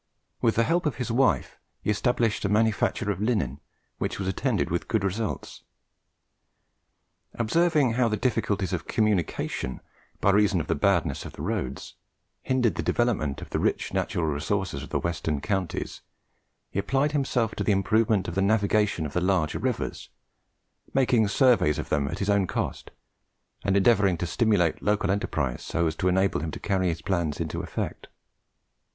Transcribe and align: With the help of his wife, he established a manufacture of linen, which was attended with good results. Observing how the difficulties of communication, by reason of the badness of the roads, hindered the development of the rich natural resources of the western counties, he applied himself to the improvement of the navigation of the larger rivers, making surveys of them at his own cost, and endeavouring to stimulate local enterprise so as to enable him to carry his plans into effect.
With 0.41 0.55
the 0.55 0.63
help 0.63 0.87
of 0.87 0.95
his 0.95 1.11
wife, 1.11 1.59
he 1.83 1.91
established 1.91 2.43
a 2.43 2.49
manufacture 2.49 3.11
of 3.11 3.21
linen, 3.21 3.59
which 3.99 4.17
was 4.17 4.27
attended 4.27 4.71
with 4.71 4.87
good 4.87 5.03
results. 5.03 5.61
Observing 7.35 7.93
how 7.93 8.07
the 8.07 8.17
difficulties 8.17 8.73
of 8.73 8.87
communication, 8.87 9.79
by 10.19 10.31
reason 10.31 10.59
of 10.59 10.65
the 10.65 10.73
badness 10.73 11.23
of 11.23 11.33
the 11.33 11.43
roads, 11.43 11.93
hindered 12.41 12.73
the 12.73 12.81
development 12.81 13.43
of 13.43 13.51
the 13.51 13.59
rich 13.59 13.93
natural 13.93 14.25
resources 14.25 14.81
of 14.81 14.89
the 14.89 14.97
western 14.97 15.39
counties, 15.39 16.01
he 16.71 16.79
applied 16.79 17.11
himself 17.11 17.53
to 17.53 17.63
the 17.63 17.71
improvement 17.71 18.27
of 18.27 18.33
the 18.33 18.41
navigation 18.41 19.05
of 19.05 19.13
the 19.13 19.21
larger 19.21 19.59
rivers, 19.59 20.09
making 20.95 21.27
surveys 21.27 21.77
of 21.77 21.89
them 21.89 22.07
at 22.07 22.17
his 22.17 22.27
own 22.27 22.47
cost, 22.47 22.89
and 23.63 23.77
endeavouring 23.77 24.17
to 24.17 24.25
stimulate 24.25 24.81
local 24.81 25.11
enterprise 25.11 25.61
so 25.61 25.85
as 25.85 25.95
to 25.95 26.07
enable 26.07 26.39
him 26.39 26.49
to 26.49 26.59
carry 26.59 26.87
his 26.87 27.03
plans 27.03 27.39
into 27.39 27.61
effect. 27.61 28.07